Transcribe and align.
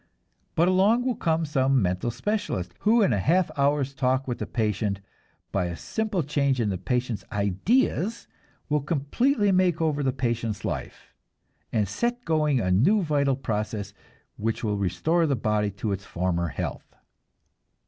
But 0.55 0.67
along 0.67 1.05
will 1.05 1.13
come 1.13 1.45
some 1.45 1.79
mental 1.79 2.09
specialist, 2.09 2.73
who 2.79 3.03
in 3.03 3.13
a 3.13 3.19
half 3.19 3.51
hour's 3.55 3.93
talk 3.93 4.27
with 4.27 4.39
the 4.39 4.47
patient, 4.47 4.99
by 5.51 5.65
a 5.65 5.75
simple 5.75 6.23
change 6.23 6.59
in 6.59 6.69
the 6.69 6.77
patient's 6.79 7.23
ideas, 7.31 8.27
will 8.67 8.81
completely 8.81 9.51
make 9.51 9.79
over 9.79 10.01
the 10.01 10.11
patient's 10.11 10.65
life, 10.65 11.13
and 11.71 11.87
set 11.87 12.25
going 12.25 12.59
a 12.59 12.71
new 12.71 13.03
vital 13.03 13.35
process 13.35 13.93
which 14.37 14.63
will 14.63 14.79
restore 14.79 15.27
the 15.27 15.35
body 15.35 15.69
to 15.69 15.91
its 15.91 16.03
former 16.03 16.47
health. 16.47 16.95